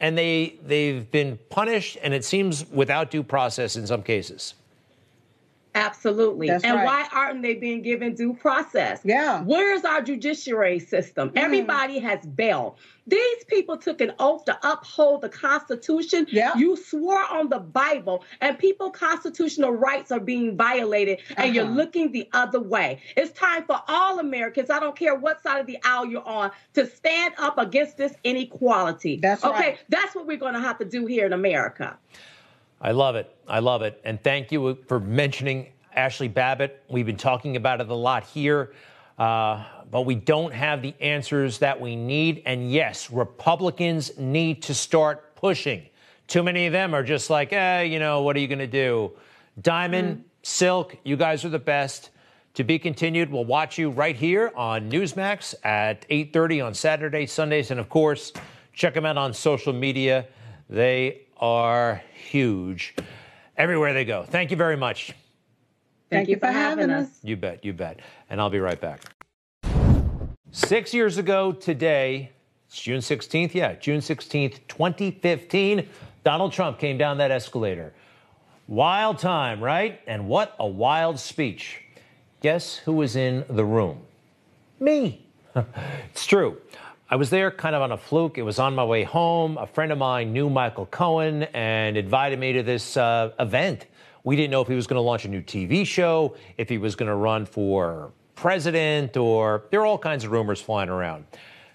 [0.00, 4.54] and they they've been punished and it seems without due process in some cases.
[5.74, 6.48] Absolutely.
[6.48, 6.84] That's and right.
[6.84, 9.00] why aren't they being given due process?
[9.04, 9.42] Yeah.
[9.42, 11.32] Where's our judiciary system?
[11.36, 12.76] Everybody has bail.
[13.06, 16.26] These people took an oath to uphold the Constitution.
[16.30, 16.56] Yeah.
[16.56, 21.74] You swore on the Bible, and people constitutional rights are being violated, and you're Uh-huh.
[21.74, 23.00] looking the other way.
[23.16, 26.50] It's time for all Americans, I don't care what side of the aisle you're on,
[26.74, 29.18] to stand up against this inequality.
[29.20, 29.52] That's okay.
[29.54, 29.78] right.
[29.88, 31.98] That's what we're going to have to do here in America.
[32.80, 33.34] I love it.
[33.46, 34.00] I love it.
[34.04, 36.82] And thank you for mentioning Ashli Babbitt.
[36.88, 38.72] We've been talking about it a lot here,
[39.18, 42.42] uh, but we don't have the answers that we need.
[42.46, 45.86] And yes, Republicans need to start pushing.
[46.26, 48.66] Too many of them are just like, eh, you know, what are you going to
[48.66, 49.12] do?
[49.60, 52.10] Diamond, Silk, you guys are the best.
[52.54, 57.70] To be continued, we'll watch you right here on Newsmax at 8:30 on Saturdays, Sundays,
[57.70, 58.32] and of course,
[58.72, 60.26] check them out on social media.
[60.68, 62.94] They are huge
[63.56, 64.24] everywhere they go.
[64.24, 65.14] Thank you very much.
[66.10, 67.08] Thank, you for having us.
[67.22, 68.00] You bet, you bet.
[68.28, 69.02] And I'll be right back.
[70.50, 72.32] Six years ago today,
[72.66, 75.88] it's June 16th, yeah, June 16th, 2015,
[76.24, 77.92] Donald Trump came down that escalator.
[78.66, 80.00] Wild time, right?
[80.06, 81.82] And what a wild speech.
[82.40, 84.02] Guess who was in the room?
[84.78, 85.26] Me.
[86.10, 86.60] it's true.
[87.12, 88.38] I was there kind of on a fluke.
[88.38, 89.58] It was on my way home.
[89.58, 93.86] A friend of mine knew Michael Cohen and invited me to this uh, event.
[94.22, 96.78] We didn't know if he was going to launch a new TV show, if he
[96.78, 101.24] was going to run for president, or there are all kinds of rumors flying around.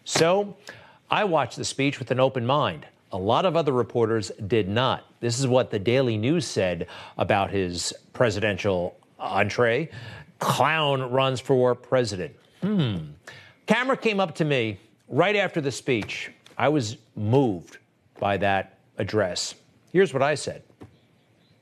[0.06, 0.56] So
[1.12, 2.86] I watched the speech with an open mind.
[3.12, 5.04] A lot of other reporters did not.
[5.20, 9.90] This is what the Daily News said about his presidential entree.
[10.40, 12.34] Clown runs for president.
[12.62, 13.00] Hmm.
[13.68, 16.32] Camera came up to me right after the speech.
[16.58, 17.78] I was moved
[18.20, 19.56] by that address.
[19.92, 20.64] Here's what I said.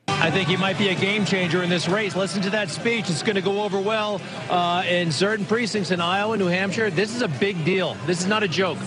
[0.07, 2.15] I think he might be a game changer in this race.
[2.15, 3.09] Listen to that speech.
[3.09, 6.89] It's going to go over well uh, in certain precincts in Iowa, New Hampshire.
[6.89, 7.97] This is a big deal.
[8.05, 8.77] This is not a joke.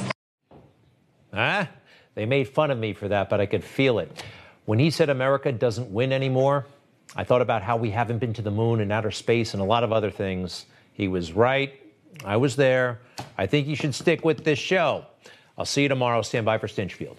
[1.32, 1.68] Ah,
[2.14, 4.22] they made fun of me for that, but I could feel it.
[4.64, 6.66] When he said America doesn't win anymore,
[7.14, 9.66] I thought about how we haven't been to the moon and outer space and a
[9.66, 10.66] lot of other things.
[10.92, 11.78] He was right.
[12.24, 13.00] I was there.
[13.38, 15.06] I think you should stick with this show.
[15.58, 16.22] I'll see you tomorrow.
[16.22, 17.16] Stand by for Stinchfield.